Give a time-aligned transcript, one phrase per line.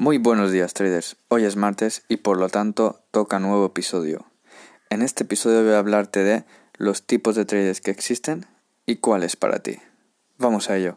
[0.00, 4.24] Muy buenos días traders, hoy es martes y por lo tanto toca nuevo episodio.
[4.88, 6.44] En este episodio voy a hablarte de
[6.78, 8.46] los tipos de traders que existen
[8.86, 9.76] y cuáles para ti.
[10.38, 10.96] Vamos a ello.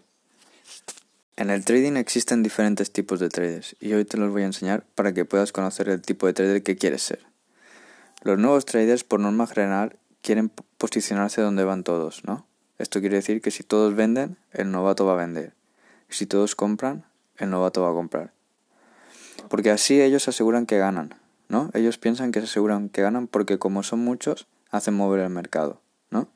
[1.35, 4.85] En el trading existen diferentes tipos de traders y hoy te los voy a enseñar
[4.95, 7.19] para que puedas conocer el tipo de trader que quieres ser.
[8.21, 12.47] Los nuevos traders por norma general quieren posicionarse donde van todos, ¿no?
[12.77, 15.51] Esto quiere decir que si todos venden, el novato va a vender.
[16.07, 17.03] Si todos compran,
[17.35, 18.31] el novato va a comprar.
[19.49, 21.15] Porque así ellos aseguran que ganan,
[21.49, 21.69] ¿no?
[21.73, 25.81] Ellos piensan que se aseguran que ganan porque como son muchos, hacen mover el mercado,
[26.09, 26.27] ¿no?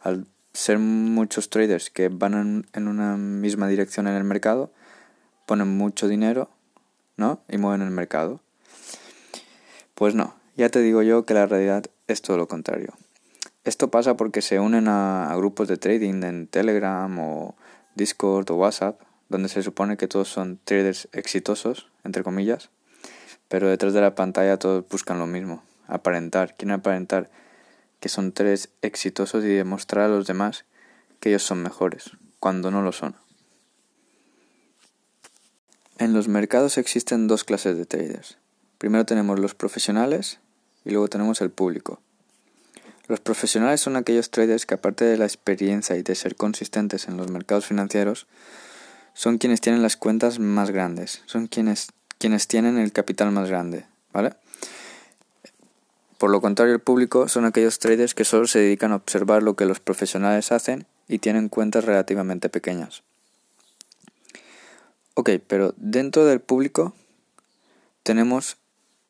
[0.00, 4.72] Al ser muchos traders que van en, una misma dirección en el mercado,
[5.46, 6.50] ponen mucho dinero,
[7.16, 7.40] ¿no?
[7.48, 8.40] Y mueven el mercado.
[9.94, 12.94] Pues no, ya te digo yo que la realidad es todo lo contrario.
[13.64, 17.54] Esto pasa porque se unen a grupos de trading en Telegram o
[17.94, 22.70] Discord o WhatsApp donde se supone que todos son traders exitosos, entre comillas,
[23.48, 27.30] pero detrás de la pantalla todos buscan lo mismo, aparentar, quieren aparentar
[28.00, 30.64] que son traders exitosos y demostrar a los demás
[31.20, 33.16] que ellos son mejores, cuando no lo son.
[35.98, 38.38] En los mercados existen dos clases de traders.
[38.78, 40.38] Primero tenemos los profesionales
[40.84, 42.00] y luego tenemos el público.
[43.08, 47.16] Los profesionales son aquellos traders que aparte de la experiencia y de ser consistentes en
[47.16, 48.26] los mercados financieros,
[49.14, 51.88] son quienes tienen las cuentas más grandes, son quienes,
[52.18, 54.34] quienes tienen el capital más grande, ¿vale?
[56.18, 59.54] Por lo contrario, el público son aquellos traders que solo se dedican a observar lo
[59.54, 63.02] que los profesionales hacen y tienen cuentas relativamente pequeñas.
[65.14, 66.92] Ok, pero dentro del público
[68.02, 68.56] tenemos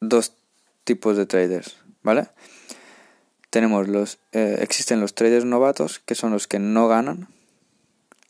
[0.01, 0.33] dos
[0.85, 2.29] tipos de traders, ¿vale?
[3.51, 7.29] Tenemos los, eh, existen los traders novatos, que son los que no ganan,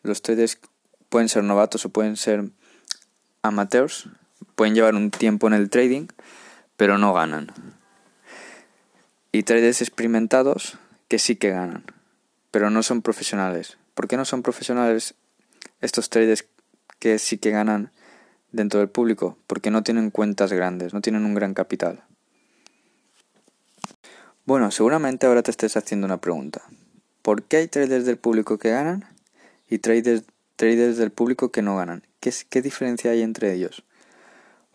[0.03, 0.59] los traders
[1.09, 2.51] pueden ser novatos o pueden ser
[3.43, 4.09] amateurs,
[4.59, 6.09] pueden llevar un tiempo en el trading,
[6.77, 7.53] pero no ganan.
[9.31, 11.85] Y traders experimentados que sí que ganan,
[12.51, 13.79] pero no son profesionales.
[13.95, 15.15] ¿Por qué no son profesionales
[15.81, 16.45] estos traders
[16.99, 17.93] que sí que ganan
[18.51, 19.39] dentro del público?
[19.47, 22.03] Porque no tienen cuentas grandes, no tienen un gran capital.
[24.45, 26.63] Bueno, seguramente ahora te estés haciendo una pregunta.
[27.23, 29.07] ¿Por qué hay traders del público que ganan
[29.71, 30.25] y traders
[30.59, 32.03] traders del público que no ganan.
[32.19, 33.85] ¿Qué, ¿Qué diferencia hay entre ellos?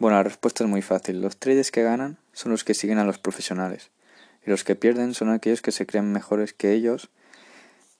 [0.03, 1.21] Bueno, la respuesta es muy fácil.
[1.21, 3.89] Los traders que ganan son los que siguen a los profesionales.
[4.45, 7.09] Y los que pierden son aquellos que se creen mejores que ellos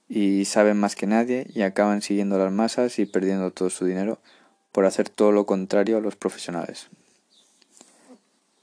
[0.09, 4.19] y saben más que nadie y acaban siguiendo las masas y perdiendo todo su dinero
[4.73, 6.89] por hacer todo lo contrario a los profesionales.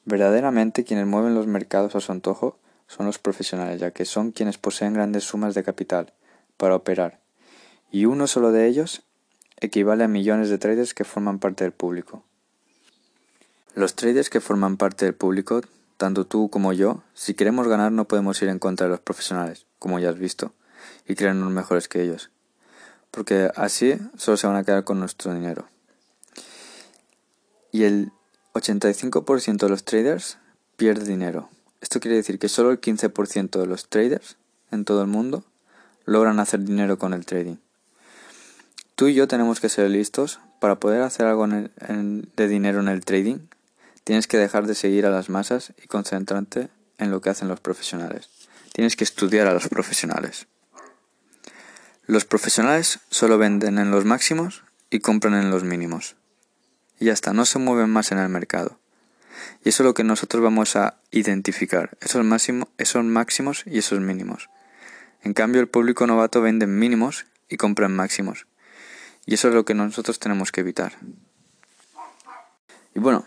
[0.04, 2.58] Verdaderamente quienes mueven los mercados a su antojo
[2.88, 6.12] son los profesionales, ya que son quienes poseen grandes sumas de capital
[6.58, 7.20] para operar,
[7.90, 9.00] y uno solo de ellos
[9.60, 12.22] equivale a millones de traders que forman parte del público.
[13.74, 15.60] Los traders que forman parte del público,
[15.96, 19.66] tanto tú como yo, si queremos ganar no podemos ir en contra de los profesionales,
[19.78, 20.52] como ya has visto,
[21.06, 22.30] y creernos mejores que ellos,
[23.10, 25.66] porque así solo se van a quedar con nuestro dinero.
[27.70, 28.10] Y el
[28.54, 30.38] 85% de los traders
[30.76, 31.48] pierde dinero.
[31.80, 34.36] Esto quiere decir que solo el 15% de los traders
[34.70, 35.44] en todo el mundo
[36.04, 37.56] logran hacer dinero con el trading.
[38.96, 43.04] Tú y yo tenemos que ser listos para poder hacer algo de dinero en el
[43.04, 43.38] trading.
[44.04, 46.68] Tienes que dejar de seguir a las masas y concentrarte
[46.98, 48.28] en lo que hacen los profesionales.
[48.72, 50.46] Tienes que estudiar a los profesionales.
[52.06, 56.16] Los profesionales solo venden en los máximos y compran en los mínimos.
[56.98, 58.78] Y ya está, no se mueven más en el mercado.
[59.64, 64.50] Y eso es lo que nosotros vamos a identificar, esos, máximos, y esos mínimos.
[65.22, 68.46] En cambio, el público novato vende mínimos y compra en máximos.
[69.26, 70.98] Y eso es lo que nosotros tenemos que evitar.
[72.94, 73.24] Y bueno,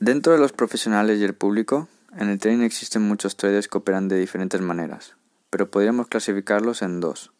[0.00, 4.08] dentro de los profesionales y el público, en el trading existen muchos traders que operan
[4.08, 5.14] de diferentes maneras,
[5.50, 7.30] pero podríamos clasificarlos en dos.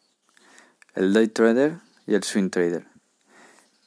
[0.95, 2.85] El day trader y el swing trader.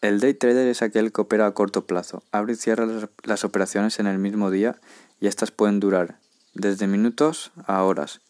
[0.03, 2.87] El day trader es aquel que opera a corto plazo, abre y cierra
[3.23, 4.77] las operaciones en el mismo día
[5.21, 6.19] y estas pueden durar
[6.53, 8.21] desde minutos a horas,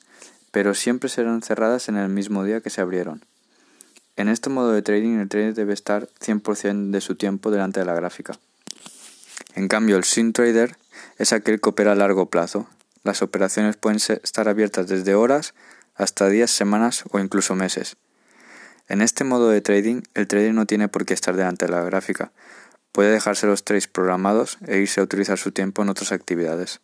[0.52, 3.25] pero siempre serán cerradas en el mismo día que se abrieron.
[4.17, 7.87] En este modo de trading el trader debe estar 100% de su tiempo delante de
[7.87, 8.38] la gráfica.
[9.55, 10.77] En cambio, el swing trader
[11.19, 12.69] es aquel que opera a largo plazo.
[13.03, 15.55] Las operaciones pueden estar abiertas desde horas
[15.95, 17.97] hasta días, semanas o incluso meses.
[18.89, 21.83] En este modo de trading, el trader no tiene por qué estar delante de la
[21.83, 22.33] gráfica.
[22.93, 26.81] Puede dejarse los trades programados e irse a utilizar su tiempo en otras actividades.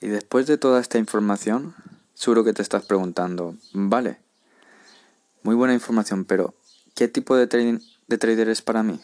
[0.00, 1.74] Y después de toda esta información,
[2.14, 4.18] seguro que te estás preguntando, vale,
[5.42, 6.54] muy buena información, pero
[6.94, 9.00] ¿qué tipo de, trader es para mí?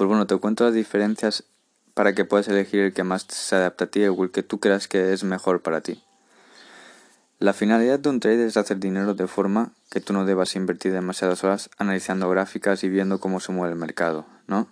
[0.00, 1.44] Pues bueno, te cuento las diferencias
[1.92, 4.58] para que puedas elegir el que más se adapta a ti o el que tú
[4.58, 6.02] creas que es mejor para ti.
[7.38, 10.94] La finalidad de un trade es hacer dinero de forma que tú no debas invertir
[10.94, 14.68] demasiadas horas analizando gráficas y viendo cómo se mueve el mercado, ¿no?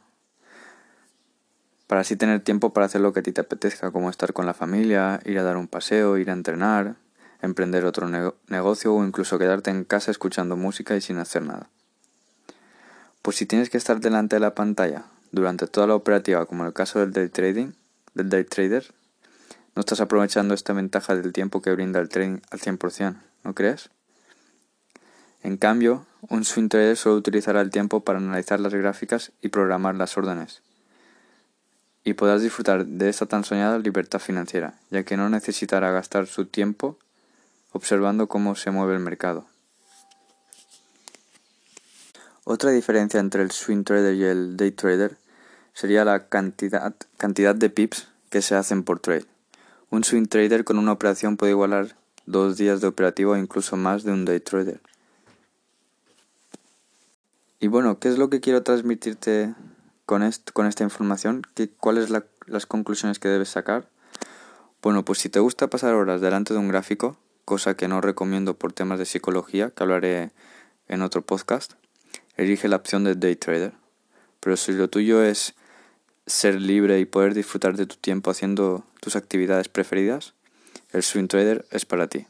[1.88, 4.46] Para así tener tiempo para hacer lo que a ti te apetezca, como estar con
[4.46, 6.96] la familia, ir a dar un paseo, ir a entrenar,
[7.42, 8.08] emprender otro
[8.48, 11.68] negocio o incluso quedarte en casa escuchando música y sin hacer nada.
[13.20, 16.68] Pues si tienes que estar delante de la pantalla durante toda la operativa, como en
[16.68, 17.72] el caso del day trading,
[18.14, 18.86] del day trader,
[19.74, 23.90] no estás aprovechando esta ventaja del tiempo que brinda el trading al 100%, ¿no crees?
[25.42, 29.94] En cambio, un swing trader solo utilizará el tiempo para analizar las gráficas y programar
[29.94, 30.62] las órdenes.
[32.02, 36.46] Y podrás disfrutar de esta tan soñada libertad financiera, ya que no necesitará gastar su
[36.46, 36.98] tiempo
[37.72, 39.46] observando cómo se mueve el mercado.
[42.50, 45.18] Otra diferencia entre el swing trader y el day trader
[45.74, 49.26] sería la cantidad, cantidad de pips que se hacen por trade.
[49.90, 54.02] Un swing trader con una operación puede igualar dos días de operativo o incluso más
[54.02, 54.80] de un day trader.
[57.60, 59.54] Y bueno, ¿qué es lo que quiero transmitirte
[60.06, 61.42] con, esta información?
[61.54, 63.90] ¿Qué, ¿Cuáles son las conclusiones que debes sacar?
[64.80, 68.54] Bueno, pues si te gusta pasar horas delante de un gráfico, cosa que no recomiendo
[68.54, 70.30] por temas de psicología, que hablaré
[70.86, 71.74] en otro podcast,
[72.38, 73.74] elige la opción de day trader.
[74.40, 75.54] Pero si lo tuyo es
[76.26, 80.32] ser libre y poder disfrutar de tu tiempo haciendo tus actividades preferidas,
[80.92, 82.26] el swing trader es para ti.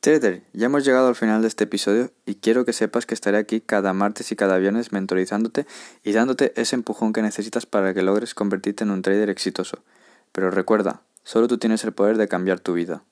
[0.00, 3.38] Trader, ya hemos llegado al final de este episodio y quiero que sepas que estaré
[3.38, 5.66] aquí cada martes y cada viernes mentorizándote
[6.04, 9.82] y dándote ese empujón que necesitas para que logres convertirte en un trader exitoso.
[10.30, 13.02] Pero recuerda, solo tú tienes el poder de cambiar tu vida.